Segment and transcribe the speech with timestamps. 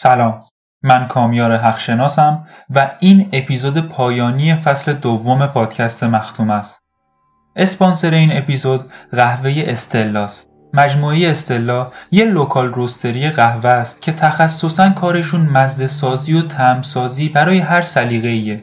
[0.00, 0.40] سلام
[0.82, 2.44] من کامیار حقشناسم
[2.74, 6.82] و این اپیزود پایانی فصل دوم پادکست مختوم است
[7.56, 15.40] اسپانسر این اپیزود قهوه استلاست مجموعه استلا یه لوکال روستری قهوه است که تخصصا کارشون
[15.40, 18.62] مزه سازی و تم سازی برای هر سلیقه‌ایه.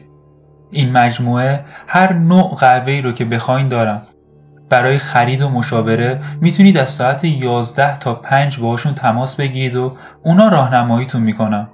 [0.70, 4.02] این مجموعه هر نوع قهوه‌ای رو که بخواین دارن.
[4.68, 10.48] برای خرید و مشاوره می‌تونید از ساعت 11 تا 5 باشون تماس بگیرید و اونا
[10.48, 11.68] راهنماییتون می‌کنن.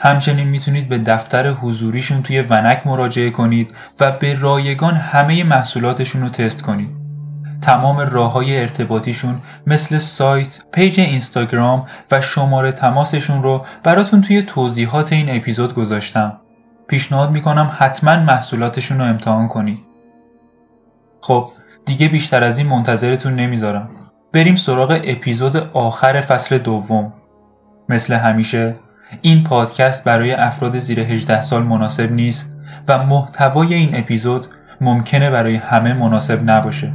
[0.00, 6.28] همچنین می‌تونید به دفتر حضوریشون توی ونک مراجعه کنید و به رایگان همه محصولاتشون رو
[6.28, 7.00] تست کنید.
[7.62, 15.12] تمام راه های ارتباطیشون مثل سایت، پیج اینستاگرام و شماره تماسشون رو براتون توی توضیحات
[15.12, 16.40] این اپیزود گذاشتم.
[16.88, 19.78] پیشنهاد می‌کنم حتما محصولاتشون رو امتحان کنید.
[21.20, 21.50] خب
[21.90, 23.90] دیگه بیشتر از این منتظرتون نمی‌ذارم.
[24.32, 27.12] بریم سراغ اپیزود آخر فصل دوم.
[27.88, 28.76] مثل همیشه
[29.22, 32.56] این پادکست برای افراد زیر 18 سال مناسب نیست
[32.88, 34.46] و محتوای این اپیزود
[34.80, 36.92] ممکنه برای همه مناسب نباشه.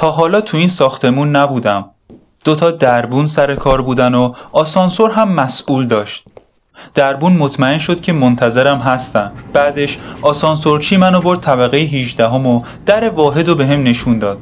[0.00, 1.90] تا حالا تو این ساختمون نبودم.
[2.44, 6.24] دوتا دربون سر کار بودن و آسانسور هم مسئول داشت.
[6.94, 9.32] دربون مطمئن شد که منتظرم هستن.
[9.52, 14.38] بعدش آسانسورچی منو برد طبقه 18 هم و در واحد رو به هم نشون داد.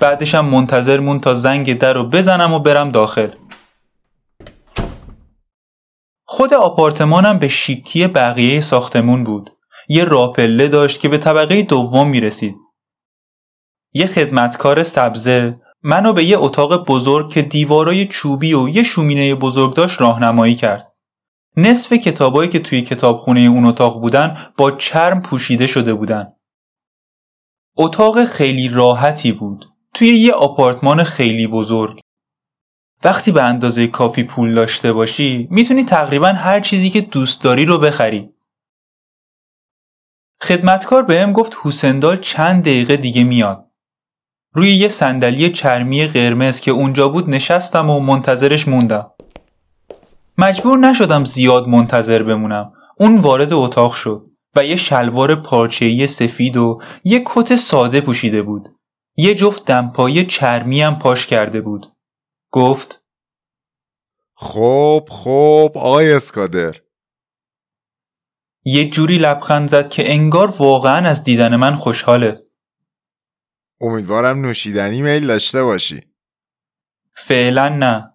[0.00, 3.28] بعدش هم منتظر مون تا زنگ در رو بزنم و برم داخل.
[6.24, 9.50] خود آپارتمانم به شیکی بقیه ساختمون بود.
[9.88, 12.56] یه راپله داشت که به طبقه دوم می‌رسید.
[13.92, 19.74] یه خدمتکار سبزه منو به یه اتاق بزرگ که دیوارای چوبی و یه شومینه بزرگ
[19.74, 20.92] داشت راهنمایی کرد.
[21.56, 26.32] نصف کتابایی که توی کتابخونه اون اتاق بودن با چرم پوشیده شده بودن.
[27.76, 29.66] اتاق خیلی راحتی بود.
[29.94, 32.00] توی یه آپارتمان خیلی بزرگ.
[33.04, 37.78] وقتی به اندازه کافی پول داشته باشی می‌تونی تقریبا هر چیزی که دوست داری رو
[37.78, 38.30] بخری.
[40.42, 43.69] خدمتکار بهم گفت حسندال چند دقیقه دیگه میاد.
[44.52, 49.10] روی یه صندلی چرمی قرمز که اونجا بود نشستم و منتظرش موندم.
[50.38, 52.72] مجبور نشدم زیاد منتظر بمونم.
[52.96, 58.68] اون وارد اتاق شد و یه شلوار پارچه‌ای سفید و یه کت ساده پوشیده بود.
[59.16, 61.86] یه جفت دمپایی چرمی هم پاش کرده بود.
[62.50, 63.02] گفت
[64.34, 66.76] خب خب آقای اسکادر
[68.64, 72.42] یه جوری لبخند زد که انگار واقعا از دیدن من خوشحاله.
[73.80, 76.00] امیدوارم نوشیدنی میل داشته باشی.
[77.14, 78.12] فعلا نه.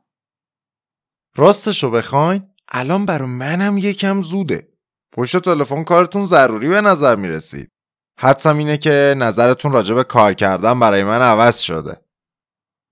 [1.36, 4.68] راستشو بخواین الان برا منم یکم زوده.
[5.12, 7.72] پشت تلفن کارتون ضروری به نظر می‌رسید.
[8.20, 12.02] حدسم اینه که نظرتون راجع به کار کردن برای من عوض شده.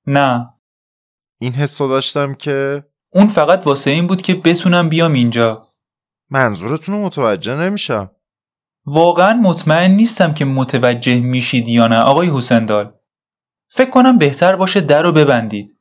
[0.07, 0.53] نه.
[1.41, 5.73] این حسو داشتم که اون فقط واسه این بود که بتونم بیام اینجا.
[6.29, 8.11] منظورتون رو متوجه نمیشم.
[8.85, 12.93] واقعا مطمئن نیستم که متوجه میشید یا نه آقای حسندال.
[13.69, 15.77] فکر کنم بهتر باشه در رو ببندید.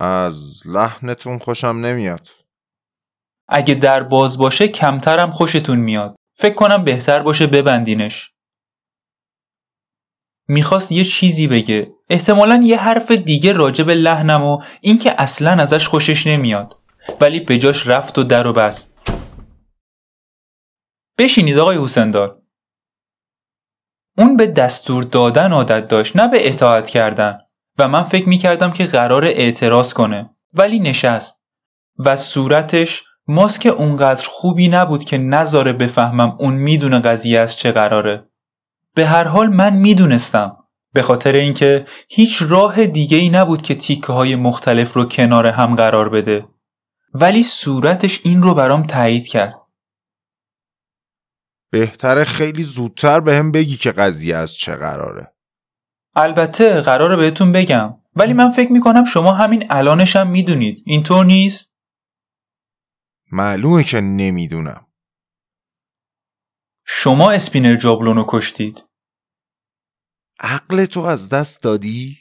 [0.00, 2.28] از لحنتون خوشم نمیاد.
[3.48, 6.16] اگه در باز باشه کمترم خوشتون میاد.
[6.36, 8.30] فکر کنم بهتر باشه ببندینش.
[10.48, 11.92] می‌خواست یه چیزی بگه.
[12.10, 16.78] احتمالا یه حرف دیگه راجع به لحنم و اینکه اصلا ازش خوشش نمیاد.
[17.20, 18.93] ولی به جاش رفت و در و بست.
[21.18, 22.38] بشینید آقای حسندار.
[24.18, 27.38] اون به دستور دادن عادت داشت نه به اطاعت کردن.
[27.78, 30.30] و من فکر می کردم که قرار اعتراض کنه.
[30.52, 31.40] ولی نشست.
[31.98, 38.28] و صورتش ماسک اونقدر خوبی نبود که نذاره بفهمم اون می‌دونه قضیه از چه قراره.
[38.94, 40.56] به هر حال من می‌دونستم.
[40.92, 45.74] به خاطر اینکه هیچ راه دیگه ای نبود که تیکه های مختلف رو کنار هم
[45.74, 46.46] قرار بده.
[47.14, 49.54] ولی صورتش این رو برام تایید کرد.
[51.74, 55.34] بهتره خیلی زودتر به هم بگی که قضیه از چه قراره.
[56.16, 60.82] البته قراره بهتون بگم ولی من فکر می‌کنم شما همین الانش هم می‌دونید.
[60.86, 61.72] اینطور نیست؟
[63.32, 64.86] معلومه که نمی‌دونم.
[66.86, 68.82] شما اسپینر جابلونو کشتید.
[70.40, 72.18] عقل تو از دست دادی؟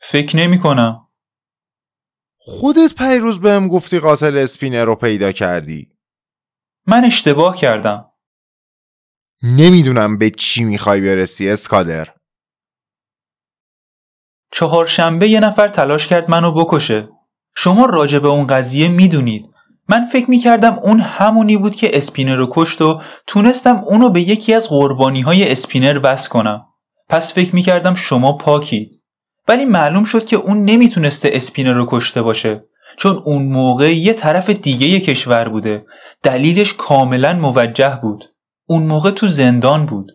[0.00, 1.08] فکر نمی کنم
[2.36, 5.97] خودت پیروز بهم گفتی قاتل اسپینر رو پیدا کردی.
[6.88, 8.10] من اشتباه کردم.
[9.42, 12.08] نمی‌دونم به چی می‌خوای برسی اسکادر.
[14.52, 17.08] چهارشنبه یه نفر تلاش کرد منو بکشه.
[17.56, 19.50] شما راجع به اون قضیه می‌دونید.
[19.88, 24.54] من فکر می‌کردم اون همونی بود که اسپینر رو کشت و تونستم اونو به یکی
[24.54, 26.66] از قربانی های اسپینر وصل کنم.
[27.08, 29.02] پس فکر می‌کردم شما پاکید.
[29.48, 32.64] ولی معلوم شد که اون نمی‌تونسته اسپینر رو کشته باشه.
[32.96, 35.86] چون اون موقع یه طرف دیگه کشور بوده.
[36.22, 38.24] دلیلش کاملا موجه بود.
[38.66, 40.12] اون موقع تو زندان بود.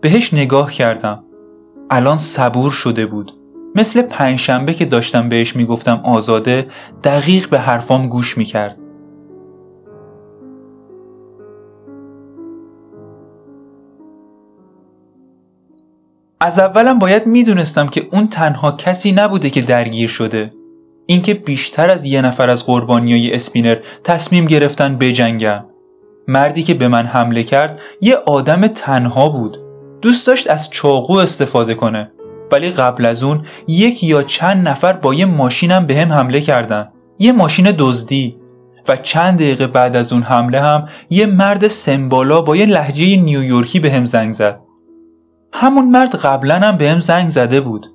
[0.00, 1.24] بهش نگاه کردم.
[1.90, 3.32] الان صبور شده بود.
[3.74, 6.66] مثل پنجشنبه که داشتم بهش می‌گفتم آزاده
[7.04, 8.81] دقیق به حرفام گوش می‌کرد.
[16.44, 20.52] از اولم باید می‌دونستم که اون تنها کسی نبوده که درگیر شده.
[21.06, 25.62] اینکه بیشتر از یه نفر از قربانیای اسپینر تصمیم گرفتن بجنگن
[26.28, 29.58] مردی که به من حمله کرد یه آدم تنها بود.
[30.00, 32.12] دوست داشت از چاقو استفاده کنه.
[32.52, 36.88] ولی قبل از اون یک یا چند نفر با یه ماشینم به هم حمله کردن.
[37.18, 38.36] یه ماشین دزدی.
[38.88, 43.80] و چند دقیقه بعد از اون حمله هم یه مرد سمبالا با یه لحجه نیویورکی
[43.80, 44.60] به هم زنگ زد.
[45.52, 47.86] همون مرد قبلا هم به هم زنگ زده بود.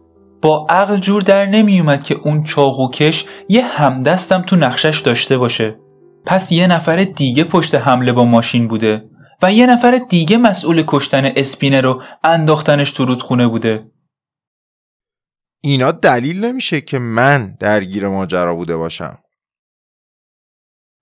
[0.41, 5.37] با عقل جور در نمی اومد که اون چاقو کش یه همدستم تو نقشش داشته
[5.37, 5.79] باشه.
[6.25, 9.09] پس یه نفر دیگه پشت حمله با ماشین بوده
[9.41, 13.91] و یه نفر دیگه مسئول کشتن اسپینه رو انداختنش تو رودخونه بوده.
[15.63, 19.17] اینا دلیل نمیشه که من درگیر ماجرا بوده باشم.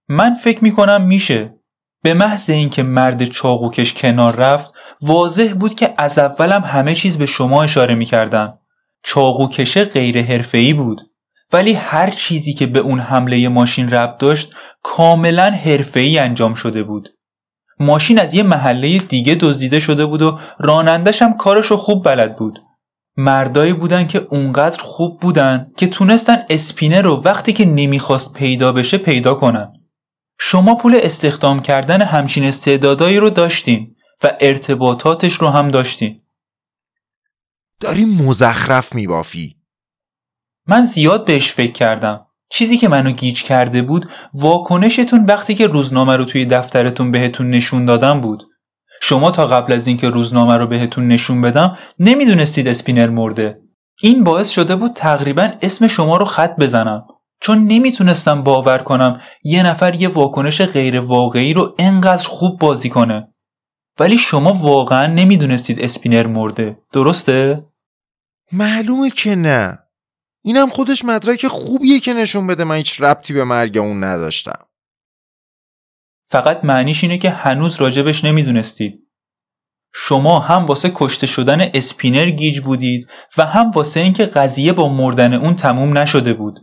[0.10, 1.56] من فکر می‌کنم میشه.
[2.04, 7.26] به محض اینکه مرد چاقوکش کنار رفت واضح بود که از اولم همه چیز به
[7.26, 8.54] شما اشاره می‌کردن
[9.04, 11.02] چاقوکشه غیر حرفه‌ای بود.
[11.54, 14.54] ولی هر چیزی که به اون حمله ماشین ربط داشت
[14.84, 17.10] کاملا حرفه‌ای انجام شده بود.
[17.80, 22.60] ماشین از یه محله دیگه دزدیده شده بود و رانندش هم کارشو خوب بلد بود.
[23.18, 28.98] مردایی بودن که اونقدر خوب بودن که تونستن اسپینه رو وقتی که نمی‌خواست پیدا بشه
[28.98, 29.74] پیدا کنن.
[30.40, 33.95] شما پول استخدام کردن همچین استعدادایی رو داشتین.
[34.24, 36.22] و ارتباطاتش رو هم داشتین
[37.80, 39.56] داری مزخرف میبافی.
[40.68, 42.26] من زیاد بهش فکر کردم.
[42.50, 47.86] چیزی که منو گیج کرده بود واکنشتون وقتی که روزنامه رو توی دفترتون بهتون نشون
[47.86, 48.44] دادم بود.
[49.02, 53.60] شما تا قبل از اینکه روزنامه رو بهتون نشون بدم نمی‌دونستید اسپینر مرده.
[54.02, 57.08] این باعث شده بود تقریبا اسم شما رو خط بزنم.
[57.42, 63.28] چون نمی‌تونستم باور کنم یه نفر یه واکنش غیر واقعی رو انقدر خوب بازی کنه.
[64.00, 66.78] ولی شما واقعا نمی‌دونستید اسپینر مرده.
[66.92, 67.66] درسته؟
[68.52, 69.80] معلومه که نه.
[70.42, 74.66] اینم خودش مدرک خوبیه که نشون بده من هیچ ربطی به مرگ اون نداشتم.
[76.28, 79.02] فقط معنیش اینه که هنوز راجبش نمی‌دونستید.
[79.94, 85.34] شما هم واسه کشته شدن اسپینر گیج بودید و هم واسه اینکه قضیه با مردن
[85.34, 86.60] اون تموم نشده بود.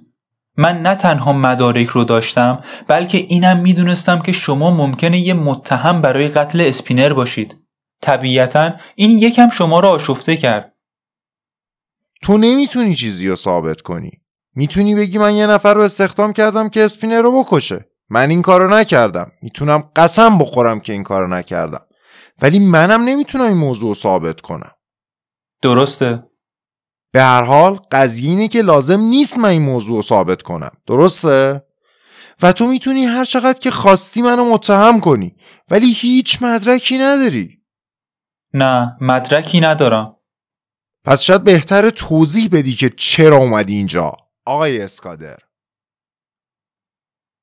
[0.56, 6.28] من نه تنها مدارک رو داشتم بلکه اینم می‌دونستم که شما ممکنه یه متهم برای
[6.28, 7.56] قتل اسپینر باشید.
[8.00, 10.72] طبیعتا این یکم شما رو آشفته کرد.
[12.22, 14.10] تو نمی‌تونی چیزی رو ثابت کنی.
[14.54, 17.86] می‌تونی بگی من یه نفر رو استخدام کردم که اسپینر رو بکشه.
[18.10, 19.32] من این کارو نکردم.
[19.42, 21.86] می‌تونم قسم بخورم که این کارو نکردم.
[22.42, 24.70] ولی منم نمی‌تونم این موضوع رو ثابت کنم.
[25.62, 26.22] درسته.
[27.12, 30.70] به هر حال قضیه اینه که لازم نیست من این موضوع رو ثابت کنم.
[30.86, 31.66] درسته؟
[32.42, 35.36] و تو می‌تونی هر چقدر که خواستی منو متهم کنی
[35.70, 37.58] ولی هیچ مدرکی نداری.
[38.54, 40.16] نه مدرکی ندارم.
[41.04, 44.16] پس شاید بهتر توضیح بدی که چرا اومدی اینجا
[44.46, 45.38] آقای اسکادر.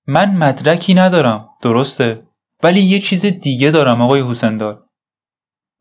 [0.08, 2.28] من مدرکی ندارم درسته؟
[2.64, 4.86] ولی یه چیز دیگه دارم آقای حسندار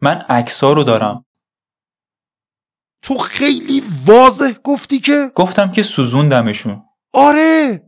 [0.02, 1.24] من عکسا رو دارم.
[3.02, 6.82] تو خیلی واضح گفتی که گفتم که سوزوندمشون.
[7.12, 7.82] آره.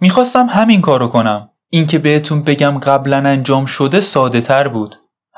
[0.00, 1.48] می‌خواستم همین کارو کنم.
[1.70, 4.96] اینکه بهتون بگم قبلا انجام شده ساده تر بود.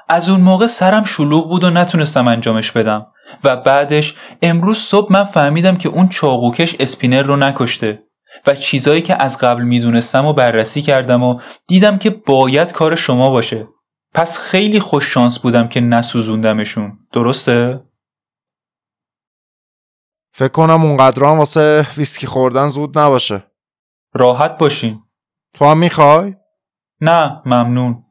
[0.08, 3.06] از اون موقع سرم شلوغ بود و نتونستم انجامش بدم.
[3.44, 8.02] و بعدش امروز صبح من فهمیدم که اون چاقوکش اسپینر رو نکشته.
[8.46, 13.30] و چیزایی که از قبل می‌دونستم و بررسی کردم و دیدم که باید کار شما
[13.30, 13.68] باشه.
[14.14, 16.92] پس خیلی خوش شانس بودم که نسوزوندمشون.
[17.12, 17.80] درسته؟
[20.36, 23.50] فکر کنم اونقدر هم واسه ویسکی خوردن زود نباشه.
[24.14, 25.02] راحت باشین.
[25.54, 26.36] تو هم می‌خوای؟
[27.00, 28.04] نه ممنون.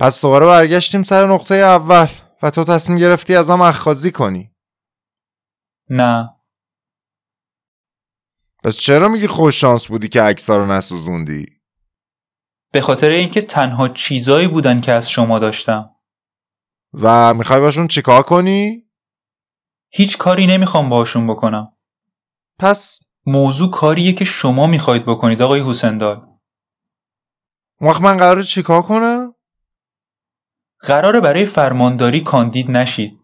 [0.00, 2.06] پس دوباره برگشتیم سر نقطه اول
[2.42, 4.54] و تو تصمیم گرفتی ازم اخخازی کنی.
[5.90, 6.32] نه.
[8.64, 11.57] پس چرا میگی خوش شانس بودی که اکسا رو نسوزوندی؟
[12.72, 15.90] به خاطر اینکه تنها چیزایی بودن که از شما داشتم.
[16.92, 18.84] و می‌خوای باشون چیکار کنی؟
[19.90, 21.72] هیچ کاری نمی‌خوام باشون بکنم.
[22.58, 26.26] پس موضوع کاریه که شما می‌خواید بکنید آقای حسندال
[27.80, 29.34] وقت من قراره چیکار کنم؟
[30.80, 33.18] قراره برای فرمانداری کاندید نشید.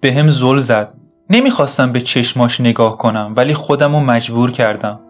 [0.00, 1.03] به هم زل زد.
[1.30, 5.00] نمی‌خواستم به چشماش نگاه کنم ولی خودمو مجبور کردم.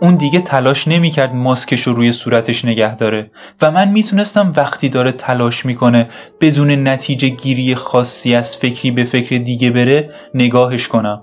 [0.00, 3.30] اون دیگه تلاش نمی‌کرد ماسکش رو روی صورتش نگه داره
[3.62, 6.08] و من می‌تونستم وقتی داره تلاش می‌کنه
[6.40, 11.22] بدون نتیجه گیری خاصی از فکری به فکر دیگه بره نگاهش کنم.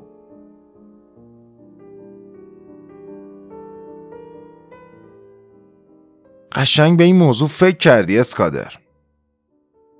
[6.51, 8.73] قشنگ به این موضوع فکر کردی اسکادر؟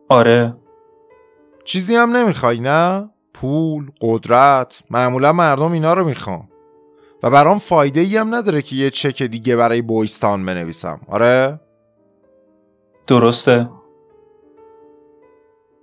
[0.10, 0.56] آره.
[1.66, 3.10] چیزی هم نمی‌خوای نه؟
[3.42, 6.50] پول، قدرت معمولا مردم اینا رو می‌خوان.
[7.24, 11.02] و برام فایده ای هم نداره که یه چک دیگه برای بویستان بنویسم.
[11.08, 11.60] آره؟
[13.08, 13.70] درسته.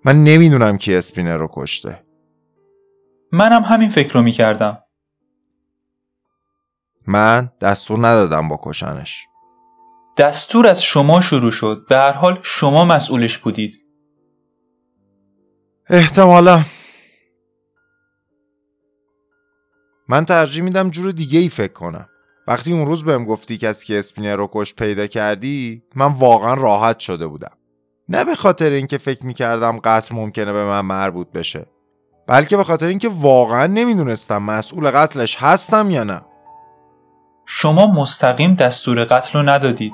[0.05, 2.03] من نمی‌دونم کی اسپینر رو کشته.
[3.33, 4.79] منم همین فکر رو می‌کردم.
[7.07, 9.27] من دستور ندادم بکشنش
[10.19, 11.87] دستور از شما شروع شد.
[11.89, 13.81] به هر حال شما مسئولش بودید.
[15.91, 16.63] احتمالا.
[20.09, 22.09] من ترجیح میدم جور دیگه ای فکر کنم.
[22.49, 26.99] وقتی اون روز بهم گفتی کسی که اسپینر رو کش پیدا کردی من واقعا راحت
[26.99, 27.53] شده بودم.
[28.09, 31.67] نه به خاطر اینکه فکر می‌کردم قتل ممکنه به من مربوط بشه
[32.27, 36.21] بلکه به خاطر اینکه واقعا نمی‌دونستم مسئول قتلش هستم یا نه.
[37.47, 39.93] شما مستقیم دستور قتل رو ندادید.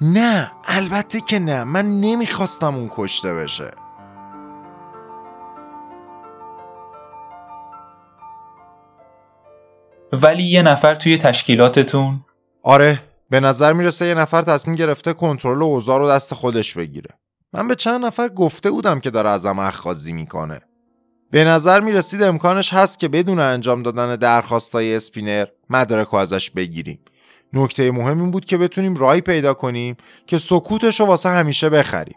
[0.00, 1.64] نه البته که نه.
[1.64, 3.70] من نمی‌خواستم اون کشته بشه.
[10.12, 12.24] ولی یه نفر توی تشکیلاتتون؟
[12.62, 17.10] آره به نظر می‌رسه یه نفر تصمیم گرفته کنترل اوضاع رو دست خودش بگیره.
[17.52, 20.60] من به چند نفر گفته بودم که داره ازم اخخازی می‌کنه.
[21.30, 26.98] به نظر می‌رسید امکانش هست که بدون انجام دادن درخواستای اسپینر مدرک ازش بگیریم.
[27.52, 29.96] نکته مهم این بود که بتونیم رای پیدا کنیم
[30.26, 32.16] که سکوتش رو واسه همیشه بخریم.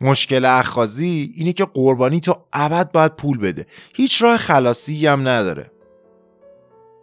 [0.00, 3.66] مشکل اخخازی اینه که قربانی تو ابد باید پول بده.
[3.94, 5.70] هیچ راه خلاصی هم نداره.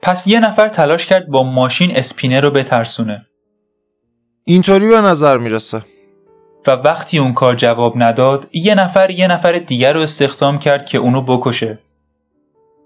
[0.02, 3.26] پس یه نفر تلاش کرد با ماشین اسپینر رو بترسونه.
[4.44, 5.82] اینطوری به نظر می‌رسه.
[6.68, 10.98] و وقتی اون کار جواب نداد یه نفر یه نفر دیگر رو استخدام کرد که
[10.98, 11.80] اونو بکشه.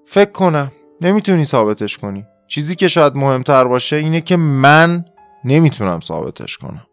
[0.06, 0.72] فکر کنم.
[1.02, 2.26] نمی‌تونی ثابتش کنی.
[2.48, 5.06] چیزی که شاید مهمتر باشه اینه که من
[5.46, 6.86] نمی‌تونم ثابتش کنم.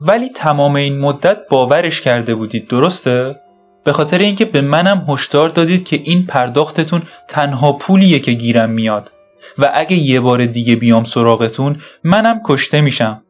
[0.00, 3.36] ولی تمام این مدت باورش کرده بودید درسته؟
[3.84, 9.12] به خاطر اینکه به منم هشدار دادید که این پرداختتون تنها پولیه که گیرم میاد.
[9.58, 13.22] و اگه یه بار دیگه بیام سراغتون منم کشته میشم.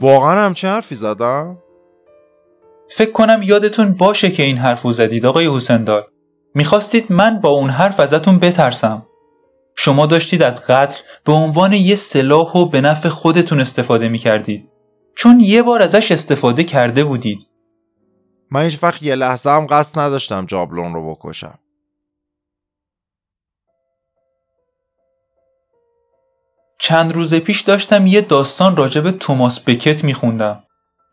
[0.00, 1.58] واقعا همچه حرفی زدم؟
[2.90, 6.08] فکر کنم یادتون باشه که این حرفو زدید آقای حسندار.
[6.54, 9.06] می‌خواستید من با اون حرف ازتون بترسم.
[9.76, 14.68] شما داشتید از قتل به عنوان یه سلاح و به نفع خودتون استفاده می‌کردید.
[15.16, 17.38] چون یه بار ازش استفاده کرده بودید.
[18.50, 21.58] من هیچ وقت یه لحظه هم قصد نداشتم جابلون رو بکشم.
[26.86, 30.62] چند روز پیش داشتم یه داستان راجب توماس بکت میخوندم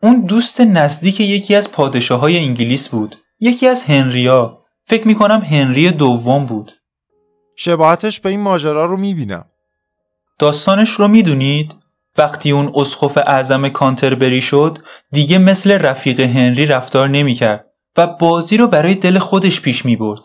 [0.02, 5.90] اون دوست نزدیک یکی از پادشاه های انگلیس بود یکی از هنریا فکر می‌کنم هنری
[5.90, 6.72] دوم بود
[7.56, 9.44] شباهتش به این ماجرا رو می‌بینم
[10.38, 11.74] داستانش رو می‌دونید؟
[12.18, 14.78] وقتی اون اسخف اعظم کانتربری شد
[15.12, 20.22] دیگه مثل رفیق هنری رفتار نمی‌کرد و بازی رو برای دل خودش پیش می برد.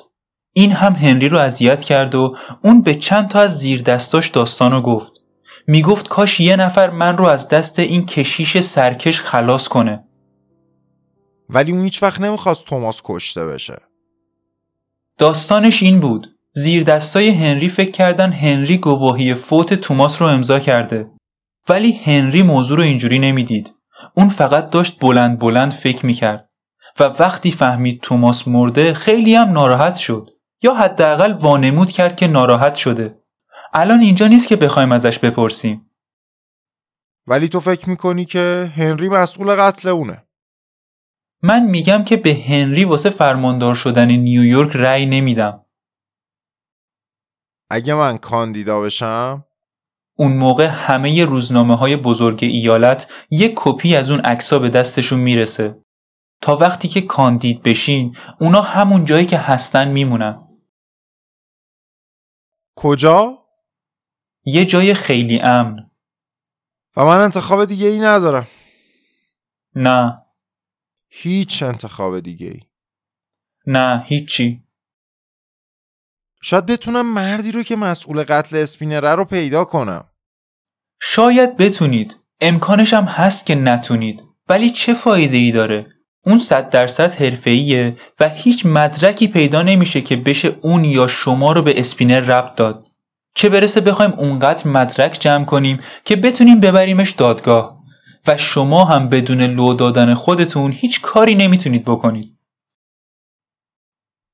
[0.53, 4.71] این هم هنری رو اذیت کرد و اون به چند تا از زیر دستاش داستان
[4.71, 5.16] رو گفت.
[5.67, 10.03] می گفت کاش یه نفر من رو از دست این کشیش سرکش خلاص کنه.
[11.49, 13.77] ولی اون هیچ وقت نمی‌خواست توماس کشته بشه
[15.17, 16.27] داستانش این بود.
[16.53, 21.11] زیر دستای هنری فکر کردن هنری گواهی فوت توماس رو امضا کرده.
[21.69, 23.73] ولی هنری موضوع رو اینجوری نمی‌دید.
[24.15, 26.49] اون فقط داشت بلند بلند فکر می‌کرد
[26.99, 30.29] و وقتی فهمید توماس مرده خیلی هم ناراحت شد
[30.63, 33.15] یا حداقل وانمود کرد که ناراحت شده
[33.79, 35.91] الان اینجا نیست که بخوایم ازش بپرسیم.
[37.27, 40.27] ولی تو فکر می‌کنی که هنری مسئول قتل اونه.
[41.43, 45.65] من میگم که به هنری واسه فرماندار شدن نیویورک رأی نمیدم.
[47.69, 49.45] اگه من کاندیدا بشم؟
[50.17, 55.83] اون موقع همه روزنامه های بزرگ ایالت یک کپی از اون عکسا به دستشون می‌رسه.
[56.41, 60.47] تا وقتی که کاندید بشین اونا همون جایی که هستن میمونن.
[62.75, 63.46] کجا؟
[64.49, 65.91] یه جای خیلی امن.
[66.97, 68.47] و من انتخاب دیگه ای ندارم.
[69.75, 70.21] نه.
[71.09, 72.59] هیچ انتخاب دیگه ای.
[73.65, 74.63] نه هیچی.
[76.41, 80.09] شاید بتونم مردی رو که مسئول قتل اسپینره رو پیدا کنم.
[81.01, 82.15] شاید بتونید.
[82.41, 84.23] امکانش هم هست که نتونید.
[84.49, 85.93] ولی چه فایده ای داره؟
[86.25, 91.61] اون صد درصد حرفه‌ایه و هیچ مدرکی پیدا نمیشه که بشه اون یا شما رو
[91.61, 92.87] به اسپینر ربط داد.
[93.37, 97.83] چه برسه بخوایم اونقدر مدرک جمع کنیم که بتونیم ببریمش دادگاه.
[98.27, 102.37] و شما هم بدون لو دادن خودتون هیچ کاری نمی‌تونید بکنید.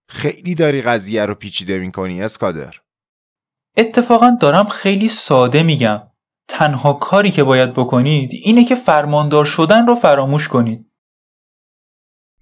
[0.10, 2.76] خیلی داری قضیه رو پیچیده می‌کنی اسکادر.
[3.78, 6.02] اتفاقا دارم خیلی ساده میگم.
[6.48, 10.92] تنها کاری که باید بکنید اینه که فرماندار شدن رو فراموش کنید.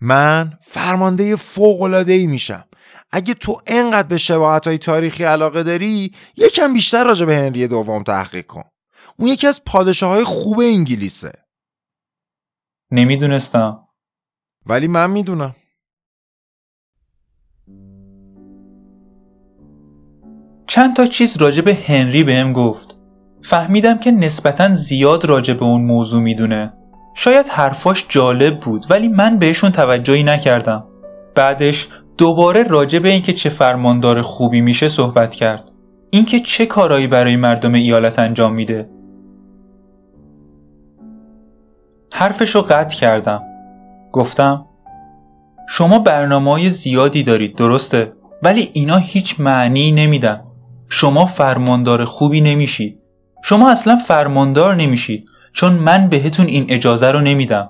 [0.01, 2.65] من فرمانده فوقلاده ای میشم.
[3.11, 8.03] اگه تو انقدر به شباهت های تاریخی علاقه داری یکم بیشتر راجع به هنری دوم
[8.03, 8.63] تحقیق کن.
[9.19, 11.31] اون یکی از پادشاه های خوب انگلیسه.
[12.91, 13.87] نمی‌دونستم.
[14.65, 15.55] ولی من می‌دونم.
[20.67, 22.97] چند تا چیز راجع به هنری بهم گفت.
[23.43, 26.73] فهمیدم که نسبتا زیاد راجع به اون موضوع می‌دونه.
[27.15, 30.87] شاید حرفاش جالب بود ولی من بهشون توجهی نکردم.
[31.35, 31.87] بعدش
[32.21, 35.71] دوباره راجع به اینکه چه فرماندار خوبی میشه صحبت کرد.
[36.09, 38.89] اینکه چه کارایی برای مردم ایالت انجام میده.
[42.13, 43.43] حرفشو قطع کردم.
[44.11, 44.65] گفتم
[45.69, 50.41] شما برنامه های زیادی دارید درسته؟ ولی اینا هیچ معنی نمیدن.
[50.89, 53.05] شما فرماندار خوبی نمیشید.
[53.43, 57.69] شما اصلا فرماندار نمیشید چون من بهتون این اجازه رو نمیدم.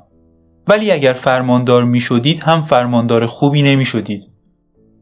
[0.67, 4.30] ولی اگر فرماندار می‌شدید هم فرماندار خوبی نمی‌شدید.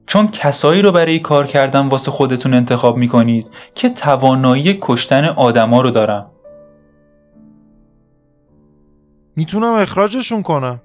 [0.10, 5.92] چون کسایی رو برای کار کردن واسه خودتون انتخاب می‌کنید که توانایی کشتن آدما رو
[5.92, 6.26] دارن.
[9.36, 10.82] می‌تونم اخراجشون کنم.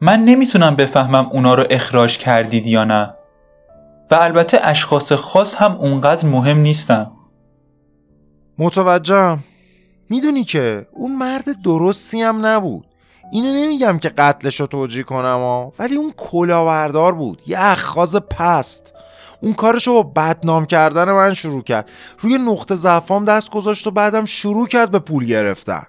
[0.00, 3.14] من نمی‌تونم بفهمم اونا رو اخراج کردید یا نه.
[4.10, 7.10] و البته اشخاص خاص هم اونقدر مهم نیستن.
[8.58, 9.38] متوجهم.
[10.10, 12.86] می‌دونی که اون مرد درستی هم نبود.
[13.32, 15.72] اینو نمیگم که قتلش رو توجیه کنم ها.
[15.78, 17.42] ولی اون کلاوردار بود.
[17.46, 18.94] یه اخخاز پست.
[19.40, 21.90] اون کارش رو با بدنام کردن من شروع کرد.
[22.18, 25.82] روی نقطه ضعفام دست گذاشت و بعدم شروع کرد به پول گرفتن.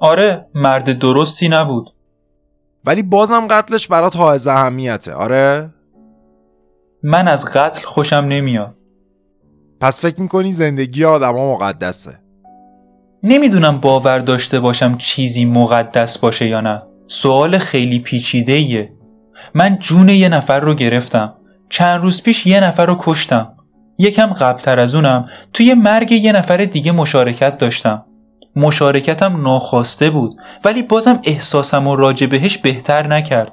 [0.00, 1.94] آره مرد درستی نبود.
[2.84, 5.14] ولی بازم قتلش برات حائز اهمیته.
[5.14, 5.70] آره؟
[7.02, 8.74] من از قتل خوشم نمیاد.
[9.80, 12.25] پس فکر می‌کنی زندگی آدما مقدسه.
[13.28, 16.82] نمی‌دونم باور داشته باشم چیزی مقدس باشه یا نه.
[17.06, 18.92] سوال خیلی پیچیده ایه
[19.54, 21.34] من جون یه نفر رو گرفتم.
[21.68, 23.52] چند روز پیش یه نفر رو کشتم.
[23.98, 28.04] یکم قبلتر از اونم توی مرگ یه نفر دیگه مشارکت داشتم.
[28.56, 33.52] مشارکتم ناخواسته بود ولی بازم احساسم و راجع بهش بهتر نکرد.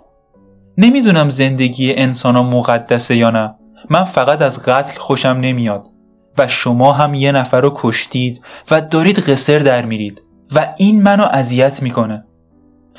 [0.78, 3.56] نمی‌دونم زندگی انسان مقدسه یا نه.
[3.90, 5.88] من فقط از قتل خوشم نمیاد.
[6.38, 8.42] و شما هم یه نفر رو کشتید
[8.72, 10.22] و دارید قصر در میرید
[10.56, 12.26] و این منو اذیت می‌کنه.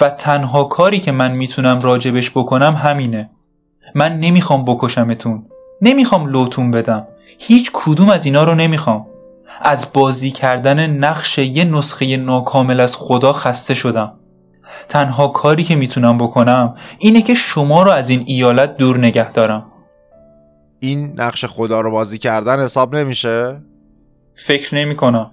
[0.01, 3.31] و تنها کاری که من می‌تونم راجبش بکنم همینه.
[3.95, 5.47] من نمی‌خوام بکشمتون
[5.83, 7.07] نمی‌خوام لوتون بدم.
[7.39, 9.07] هیچ کدوم از اینا رو نمی‌خوام.
[9.61, 14.13] از بازی کردن نقش یه نسخه ناکامل از خدا خسته شدم.
[14.89, 19.67] تنها کاری که می‌تونم بکنم اینه که شما رو از این ایالت دور نگه دارم.
[20.87, 23.63] این نقش خدا رو بازی کردن حساب نمیشه؟
[24.35, 25.31] فکر نمی کنم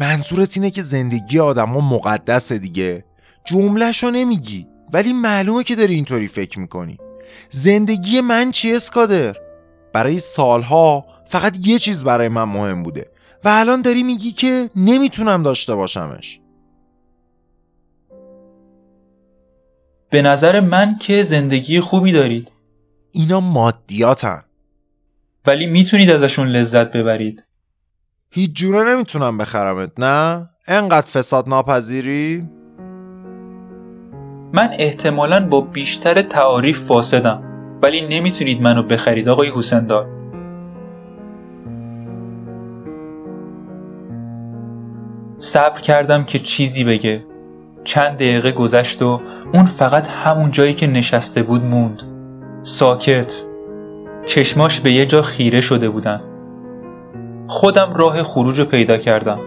[0.00, 3.04] منظورت اینه که زندگی آدم ها مقدسه دیگه.
[3.44, 6.98] جملهش رو نمیگی ولی معلومه که داری اینطوری فکر می‌کنی.
[7.50, 9.36] زندگی من چی اسکادر؟
[9.92, 13.10] برای سالها فقط یه چیز برای من مهم بوده
[13.44, 16.40] و الان داری میگی که نمی‌تونم داشته باشمش.
[20.10, 22.55] به نظر من که زندگی خوبی دارید.
[23.16, 24.42] اینا مادیاتن.
[25.46, 27.44] ولی می‌تونید ازشون لذت ببرید.
[28.30, 32.48] هیچ جوره نمی‌تونم بخرمت نه؟ انقدر فساد ناپذیری؟
[34.52, 37.42] من احتمالا با بیشتر تعاریف فاسدم
[37.82, 40.06] ولی نمی‌تونید منو بخرید آقای حسندار.
[45.38, 47.24] صبر کردم که چیزی بگه.
[47.84, 49.20] چند دقیقه گذشت و
[49.52, 52.15] اون فقط همون جایی که نشسته بود موند.
[52.68, 53.34] ساکت.
[54.26, 56.20] چشماش به یه جا خیره شده بودن.
[57.48, 59.40] خودم راه خروج رو پیدا کردم.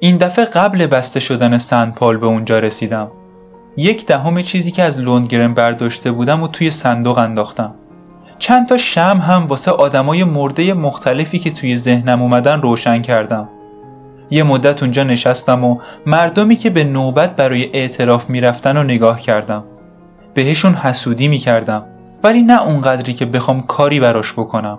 [0.00, 3.21] این دفعه قبل بسته شدن سندپال به اونجا رسیدم.
[3.76, 7.74] یک دهم چیزی که از لندگرن برداشته بودم و توی صندوق انداختم.
[8.38, 13.48] چند تا شم هم واسه آدمای مرده مختلفی که توی ذهنم اومدن روشن کردم.
[14.30, 19.64] یه مدت اونجا نشستم و مردمی که به نوبت برای اعتراف می‌رفتن و نگاه کردم.
[20.34, 21.84] بهشون حسودی می‌کردم.
[22.24, 24.78] ولی نه اونقدری که بخوام کاری براش بکنم.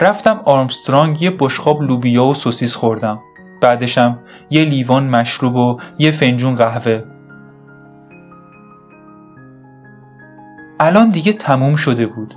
[0.00, 3.20] رفتم آرمسترانگ یه بشخاب لوبیا و سوسیس خوردم.
[3.60, 4.18] بعدشم
[4.50, 7.02] یه لیوان مشروب و یه فنجون قهوه.
[10.80, 12.34] الان دیگه تموم شده بود.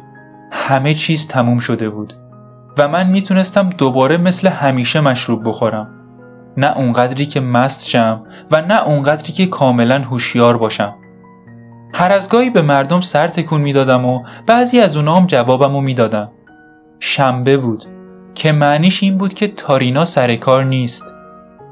[0.52, 2.14] همه چیز تموم شده بود.
[2.78, 5.90] و من می‌تونستم دوباره مثل همیشه مشروب بخورم.
[6.58, 10.96] نه اونقدری که مست شم و نه اونقدری که کاملا هوشیار باشم.
[11.94, 16.32] هر از گاهی به مردم سر تکون می‌دادم و بعضی از اونا هم جوابمو می‌دادم
[17.04, 17.86] شنبه بود
[18.36, 21.04] که معنیش این بود که تارینا سر کار نیست.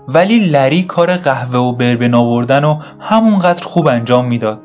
[0.08, 4.60] ولی لری کار قهوه و بربن آوردن و همونقدر خوب انجام می‌داد.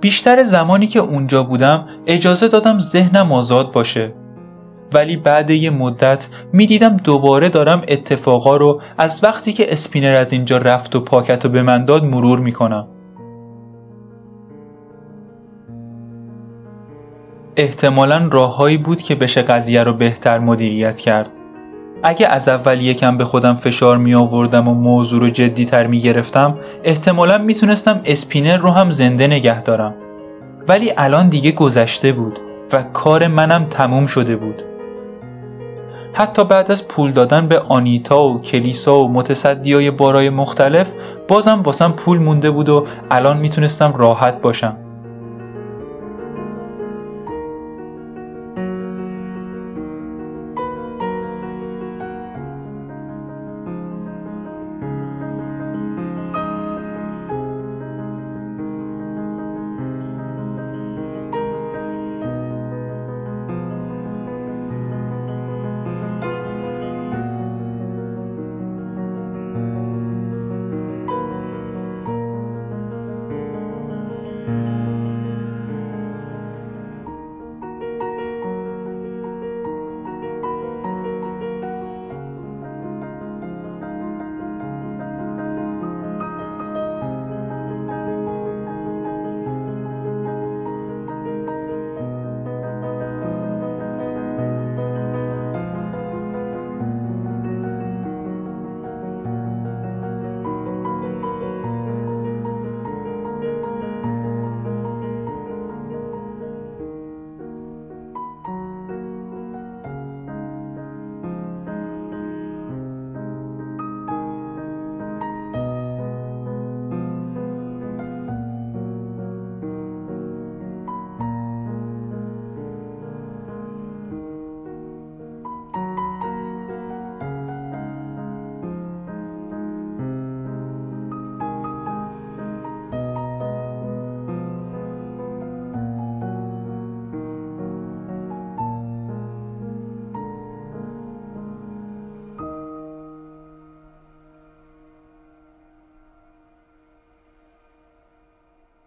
[0.00, 4.12] بیشتر زمانی که اونجا بودم اجازه دادم ذهنم آزاد باشه.
[4.92, 10.58] ولی بعد یه مدت می‌دیدم دوباره دارم اتفاقا رو از وقتی که اسپینر از اینجا
[10.58, 12.88] رفت و پاکت و به من داد مرور می‌کنم.
[17.58, 21.30] احتمالا راههایی بود که بشه قضیه رو بهتر مدیریت کرد.
[22.02, 26.00] اگه از اول یکم به خودم فشار می آوردم و موضوع رو جدی تر می
[26.00, 29.94] گرفتم احتمالا می‌تونستم اسپینر رو هم زنده نگه دارم.
[30.68, 32.38] ولی الان دیگه گذشته بود
[32.72, 34.62] و کار منم تموم شده بود.
[36.12, 40.90] حتی بعد از پول دادن به آنیتا و کلیسا و متصدی های بارای مختلف
[41.28, 44.76] بازم باسم پول مونده بود و الان می‌تونستم راحت باشم.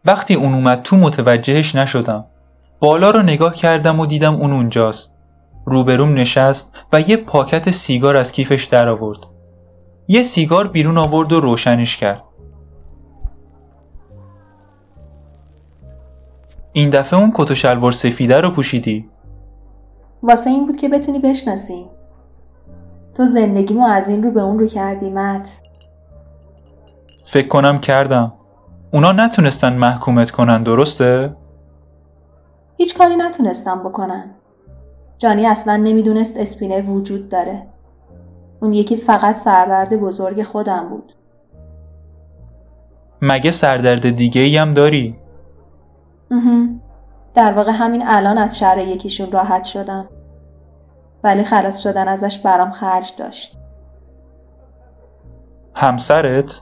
[0.09, 2.25] وقتی اون اومد تو متوجهش نشدم.
[2.79, 5.11] بالا رو نگاه کردم و دیدم اون اونجاست.
[5.65, 9.19] روبروم نشست و یه پاکت سیگار از کیفش در آورد.
[10.07, 12.23] یه سیگار بیرون آورد و روشنش کرد.
[16.73, 19.09] این دفعه اون کت و شلوار سفیده رو پوشیدی.
[20.23, 21.85] واسه این بود که بتونی بشناسی.
[23.17, 25.57] تو زندگیمو از این رو به اون رو کردی مت.
[27.25, 28.38] فکر کنم کردم.
[28.93, 31.35] اونا نتونستن محکومت کنن درسته؟
[32.77, 34.31] هیچ کاری نتونستم بکنن
[35.17, 37.67] جانی اصلا نمی‌دونست اسپینر وجود داره.
[38.59, 41.13] اون یکی فقط سردرد بزرگ خودم بود.
[43.21, 45.15] مگه سردرد دیگه ای هم داری؟
[47.35, 50.09] در واقع همین الان از شهر یکیشون راحت شدم.
[51.23, 53.57] ولی خلاص شدن ازش برام خرج داشت.
[55.77, 56.61] همسرت؟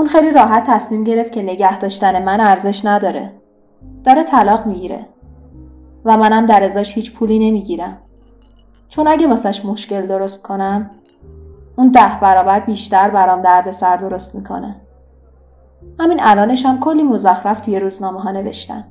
[0.00, 3.32] اون خیلی راحت تصمیم گرفت که نگه داشتن من ارزش نداره.
[4.04, 5.06] داره طلاق می‌گیره.
[6.04, 7.98] و منم در ازاش هیچ پولی نمی‌گیرم.
[8.88, 10.90] چون اگه واسش مشکل درست کنم
[11.76, 14.80] اون ده برابر بیشتر برام درد سر درست می‌کنه.
[15.98, 18.84] همین الانش هم کلی مزخرف توی روزنامه ها نوشتن.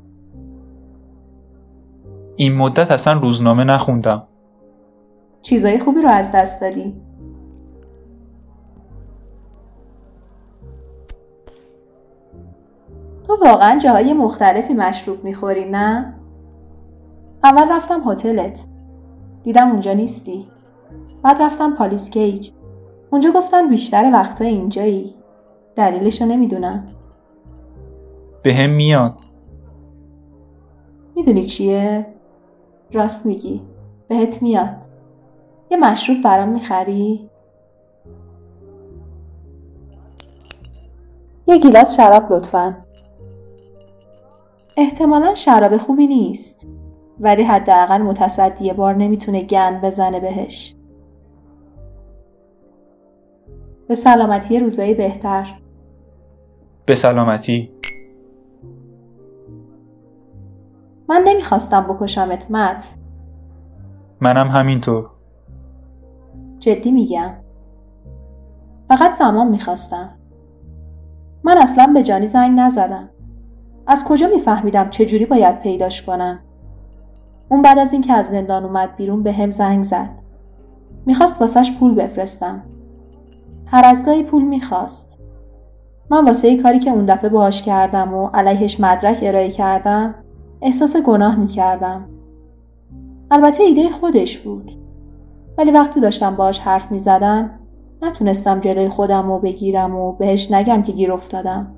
[2.35, 4.23] این مدت اصلا روزنامه نخوندم.
[5.41, 7.01] چیزای خوبی رو از دست دادی.
[13.29, 16.13] تو واقعا جاهای مختلفی مشروب می‌خوری نه؟
[17.43, 18.67] اول رفتم هتلت.
[19.43, 20.47] دیدم اونجا نیستی.
[21.23, 22.51] بعد رفتم پالیس کیج.
[23.11, 25.15] اونجا گفتن بیشتر وقتا اینجایی.
[25.75, 26.85] دلیلشو نمی‌دونم.
[28.43, 29.17] به هم میاد.
[31.15, 32.05] می‌دونی چیه؟
[32.91, 33.61] راست میگی.
[34.07, 34.77] بهت میاد.
[35.71, 37.29] یه مشروب برام می‌خری؟
[41.47, 42.88] یه گیلاس شراب لطفا.
[44.79, 46.67] احتمالا شراب خوبی نیست.
[47.19, 50.75] ولی حداقل متصدی بار نمی‌تونه گن بزنه بهش.
[53.87, 55.59] به سلامتی روزایی بهتر.
[56.85, 57.71] به سلامتی.
[61.09, 62.95] من نمی‌خواستم بکشمت مت.
[64.21, 65.09] منم همینطور.
[66.59, 67.33] جدی میگم.
[68.89, 70.15] فقط زمان می‌خواستم.
[71.43, 73.09] من اصلا به جانی زنگ نزدم.
[73.91, 76.39] از کجا میفهمیدم چجوری باید پیداش کنم؟
[77.49, 80.21] اون بعد از اینکه از زندان اومد بیرون به هم زنگ زد.
[81.05, 82.63] می‌خواست واسش پول بفرستم.
[83.65, 85.19] هر از گاهی پول می‌خواست.
[86.09, 90.15] من واسه ای کاری که اون دفعه باهاش کردم و علیهش مدرک ارائه کردم
[90.61, 92.09] احساس گناه می‌کردم.
[93.31, 94.71] البته ایده خودش بود.
[95.57, 97.59] ولی وقتی داشتم باهاش حرف می‌زدم
[98.01, 101.75] نتونستم جلوی خودم رو بگیرم و بهش نگم که گیر افتادم.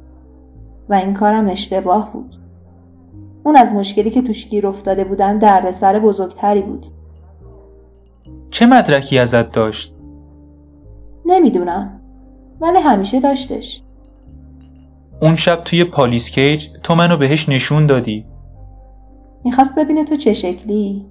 [0.92, 2.36] و این کارم اشتباه بود.
[3.44, 6.86] اون از مشکلی که توش گیر افتاده بودم دردسر بزرگتری بود.
[8.50, 9.94] چه مدرکی ازت داشت؟
[11.26, 12.02] نمی‌دونم
[12.62, 13.82] ولی همیشه داشتش.
[15.22, 18.26] اون شب توی پالیس کیج تو منو بهش نشون دادی.
[19.44, 21.06] می‌خواست ببینه تو چه شکلی؟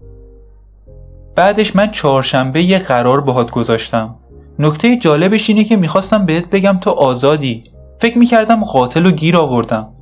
[1.35, 4.15] بعدش من چهارشنبه یه قرار باهات گذاشتم.
[4.59, 7.65] نکته جالبش اینه که می‌خواستم بهت بگم تو آزادی.
[8.01, 9.93] فکر می‌کردم قاتل و گیر آوردم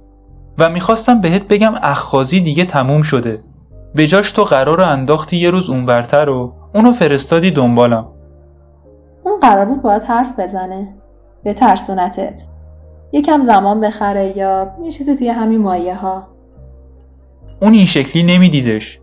[0.58, 3.42] و می‌خواستم بهت بگم اخخازی دیگه تموم شده.
[3.94, 8.08] به جاش تو قرار انداختی یه روز اونورتر و اونو فرستادی دنبالم.
[9.24, 10.94] اون قرار بود باید حرف بزنه.
[11.44, 12.46] به ترسونتت
[13.12, 16.28] یکم زمان بخره یا یه چیزی توی همین مایه ها
[17.62, 19.00] اون این شکلی نمیدیدش.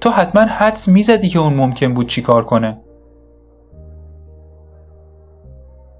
[0.00, 2.80] تو حتما حدس می‌زدی که اون ممکن بود چیکار کنه.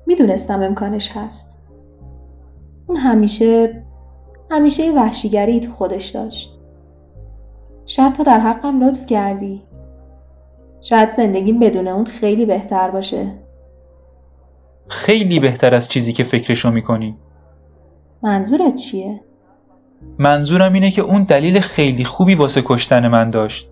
[0.06, 1.57] می‌دونستم امکانش هست.
[2.88, 3.82] اون همیشه
[4.50, 6.60] همیشه یه وحشیگری تو خودش داشت.
[7.86, 9.62] شاید تو در حقم لطف کردی.
[10.80, 13.32] شاید زندگیم بدون اون خیلی بهتر باشه.
[14.88, 17.16] خیلی بهتر از چیزی که فکرشو می‌کنی.
[18.22, 19.20] منظورت چیه؟
[20.18, 23.70] منظورم اینه که اون دلیل خیلی خوبی واسه کشتن من داشت.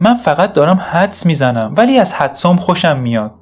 [0.00, 3.32] من فقط دارم حدس می‌زنم ولی از حدسام خوشم میاد.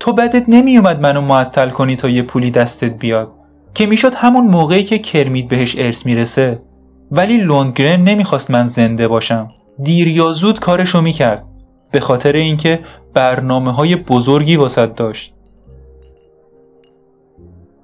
[0.00, 3.32] تو بدت نمیومد منو معطل کنی تا یه پولی دستت بیاد.
[3.74, 6.62] که می‌شد همون موقعی که کرمید بهش ارث می‌رسه.
[7.10, 9.48] ولی لوندگرن نمی‌خواست من زنده باشم.
[9.82, 11.44] دیر یا زود کارشو می‌کرد.
[11.90, 12.80] به خاطر اینکه
[13.14, 15.34] برنامه های بزرگی واسط داشت.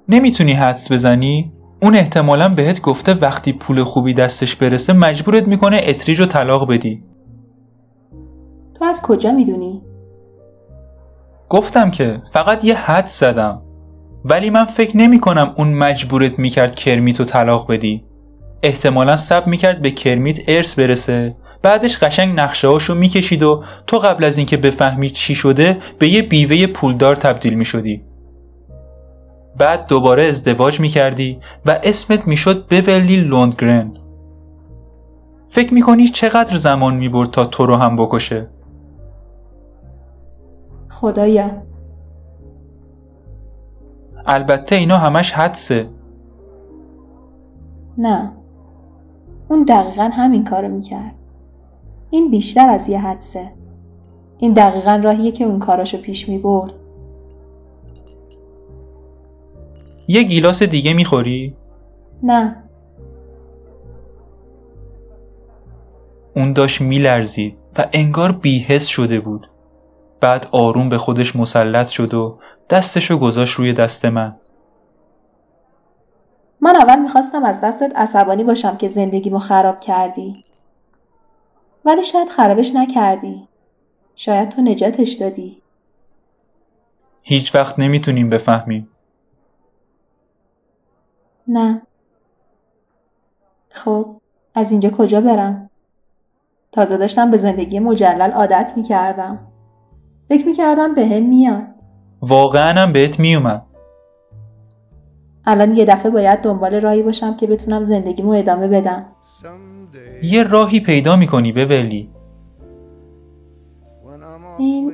[0.08, 6.20] نمی‌تونی حدس بزنی؟ اون احتمالا بهت گفته وقتی پول خوبی دستش برسه مجبورت می‌کنه اتریج
[6.20, 7.02] رو طلاق بدی.
[8.74, 9.82] تو از کجا می‌دونی؟
[11.48, 13.62] گفتم که فقط یه حد زدم.
[14.24, 18.04] ولی من فکر نمی کنم اون مجبورت می‌کرد کرمیت رو طلاق بدی.
[18.62, 21.36] احتمالا سب می‌کرد به کرمیت ارث برسه.
[21.62, 26.22] بعدش قشنگ نقشه هاشو می‌کشید و تو قبل از اینکه بفهمی چی شده به یه
[26.22, 28.04] بیوه پولدار تبدیل می‌شدی.
[29.58, 33.92] بعد دوباره ازدواج می‌کردی و اسمت می‌شد بولی لوندگرن.
[35.48, 38.48] فکر می‌کنی چقدر زمان می‌برد تا تو رو هم بکشه؟
[40.88, 41.50] خدایا.
[44.26, 45.88] البته اینا همش حدسه
[47.98, 48.32] نه
[49.48, 51.14] اون دقیقا همین کارو می‌کرد
[52.10, 53.52] این بیشتر از یه حدسه.
[54.38, 56.72] این دقیقا راهیه که اون کاراشو پیش می برد.
[60.08, 61.56] یه گیلاس دیگه می‌خوری؟
[62.22, 62.56] نه
[66.36, 69.46] اون داشت میلرزید و انگار بیهس شده بود.
[70.20, 72.38] بعد آروم به خودش مسلط شد و
[72.70, 74.36] دستشو گذاشت روی دست من.
[76.60, 80.44] من اول می‌خواستم از دستت عصبانی باشم که زندگیمو خراب کردی.
[81.84, 83.48] ولی شاید خرابش نکردی.
[84.14, 85.62] شاید تو نجاتش دادی.
[87.22, 88.88] هیچ وقت نمی‌تونیم بفهمیم.
[91.48, 91.82] نه.
[93.70, 94.16] خب
[94.54, 95.70] از اینجا کجا برم؟
[96.72, 99.49] تازه داشتم به زندگی مجلل عادت می‌کردم.
[100.30, 101.62] فکر می‌کردم به هم میاد.
[102.22, 103.62] واقعا هم بهت میومد.
[105.44, 109.06] الان یه دفعه باید دنبال راهی باشم که بتونم زندگیمو ادامه بدم.
[110.22, 112.10] یه راهی پیدا می‌کنی ببلی.
[114.58, 114.92] این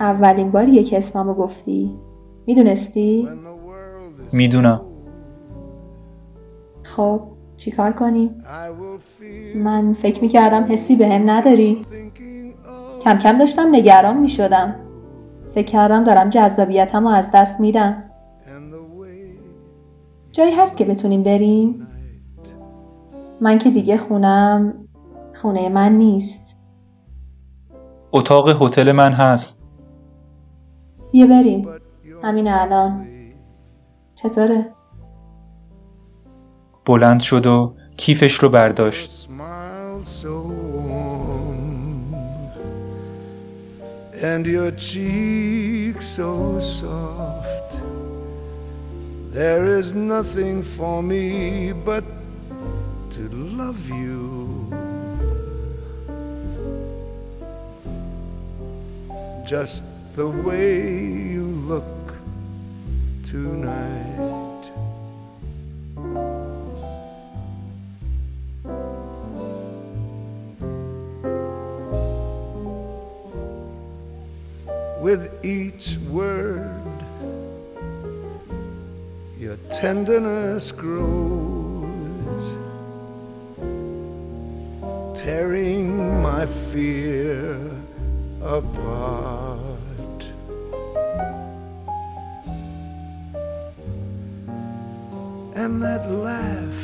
[0.00, 1.94] اولین باریه که اسممو گفتی.
[2.46, 3.28] می‌دونستی؟
[4.32, 4.80] می‌دونم.
[6.82, 7.20] خب
[7.56, 8.44] چیکار کنیم؟
[9.56, 11.86] من فکر می‌کردم حسی به هم نداری
[13.06, 14.74] کم کم داشتم نگران می‌شدم.
[15.48, 18.02] فکر کردم دارم جذابیتم رو از دست میدم.
[20.32, 21.86] جایی هست که بتونیم بریم؟
[23.40, 24.74] من که دیگه خونم
[25.34, 26.56] خونه من نیست.
[28.12, 29.62] اتاق هتل من هست.
[31.12, 31.68] بیا بریم.
[32.22, 33.06] همین الان.
[34.14, 34.66] چطوره؟
[36.84, 39.25] بلند شد و کیفش رو برداشت.
[44.26, 47.78] And your cheek so soft.
[49.30, 52.04] There is nothing for me but
[53.10, 54.68] to love you.
[59.46, 59.84] Just
[60.16, 60.82] the way
[61.34, 62.16] you look
[63.22, 64.45] tonight
[75.06, 76.98] with each word
[79.38, 82.46] your tenderness grows
[85.14, 87.54] tearing my fear
[88.42, 90.20] apart.
[95.54, 96.82] And that laugh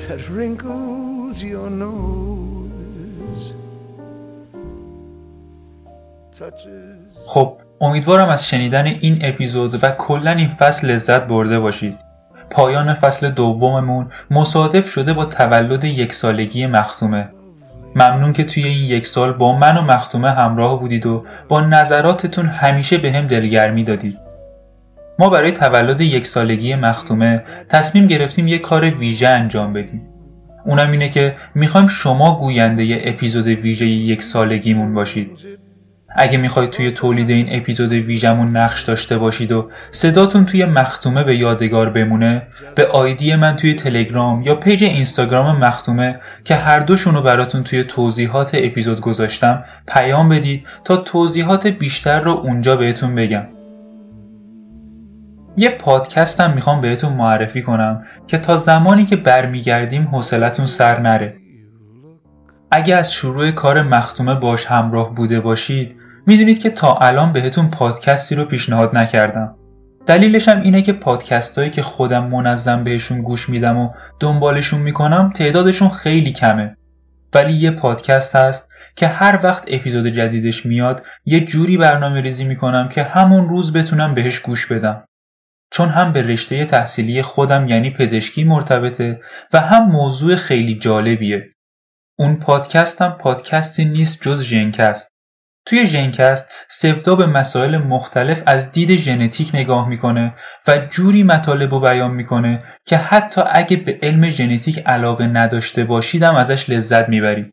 [0.00, 2.35] that wrinkles your nose
[7.26, 11.98] خب امیدوارم از شنیدن این اپیزود و کلا این فصل لذت برده باشید.
[12.50, 17.28] پایان فصل دوممون مصادف شده با تولد یک سالگی مختومه.
[17.94, 22.46] ممنون که توی این یک سال با من و مختومه همراه بودید و با نظراتتون
[22.46, 24.18] همیشه به هم دلگرمی دادید.
[25.18, 30.08] ما برای تولد یک سالگی مختومه تصمیم گرفتیم یک کار ویژه انجام بدیم.
[30.64, 35.65] اونم اینه که می‌خوایم شما گوینده ی اپیزود ویژه یک سالگیمون باشید.
[36.18, 41.36] اگه می‌خواید توی تولید این اپیزود ویژمون نقش داشته باشید و صداتون توی مختومه به
[41.36, 42.42] یادگار بمونه
[42.74, 48.50] به آیدی من توی تلگرام یا پیج اینستاگرام مختومه که هر دوشونو براتون توی توضیحات
[48.54, 53.46] اپیزود گذاشتم پیام بدید تا توضیحات بیشتر رو اونجا بهتون بگم.
[55.56, 61.36] یه پادکستم می‌خوام بهتون معرفی کنم که تا زمانی که برمیگردیم حوصلتون سر نره.
[62.70, 68.34] اگه از شروع کار مختومه باش همراه بوده باشید می‌دونید که تا الان بهتون پادکستی
[68.34, 69.56] رو پیشنهاد نکردم.
[70.06, 75.32] دلیلش هم اینه که پادکست هایی که خودم منظم بهشون گوش میدم و دنبالشون می‌کنم
[75.34, 76.76] تعدادشون خیلی کمه.
[77.34, 82.88] ولی یه پادکست هست که هر وقت اپیزود جدیدش میاد یه جوری برنامه ریزی می‌کنم
[82.88, 85.04] که همون روز بتونم بهش گوش بدم.
[85.70, 89.20] چون هم به رشته تحصیلی خودم یعنی پزشکی مرتبطه
[89.52, 91.50] و هم موضوع خیلی جالبیه.
[92.18, 95.15] اون پادکستم پادکستی نیست جز ژنکست.
[95.66, 100.34] توی ژنکست سفدا به مسائل مختلف از دید ژنتیک نگاه می‌کنه
[100.66, 106.34] و جوری مطالب رو بیان می‌کنه که حتی اگه به علم ژنتیک علاقه نداشته باشیدم
[106.34, 107.50] ازش لذت می‌برید.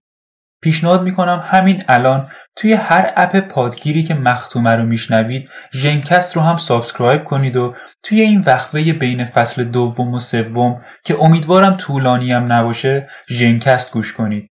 [0.64, 6.58] پیشنهاد می‌کنم همین الان توی هر اپ پادگیری که مختومه رو میشنوید ژنکست رو هم
[6.58, 12.52] subscribe کنید و توی این وقفه بین فصل دوم و سوم که امیدوارم طولانی هم
[12.54, 14.53] نباشه ژنکست گوش کنید.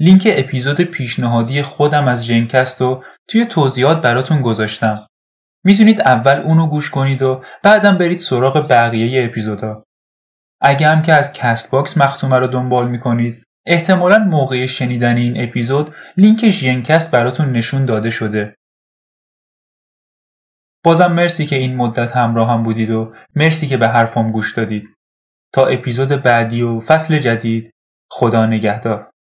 [0.00, 5.06] لینک اپیزود پیشنهادی خودم از ژنکست رو توی توضیحات براتون گذاشتم.
[5.64, 9.84] می‌تونید اول اونو گوش کنید و بعدم برید سراغ بقیه اپیزودا.
[10.60, 15.94] اگه هم که از کست باکس مختومه رو دنبال می‌کنید احتمالا موقع شنیدن این اپیزود
[16.16, 18.54] لینک ژنکست براتون نشون داده شده.
[20.84, 24.88] بازم مرسی که این مدت همراه هم بودید و مرسی که به حرفم گوش دادید.
[25.52, 27.70] تا اپیزود بعدی و فصل جدید
[28.10, 29.10] خدا نگهدار.